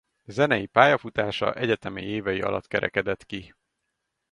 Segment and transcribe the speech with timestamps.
[0.27, 3.53] Zenei pályafutása egyetemi évei alatt kerekedett ki!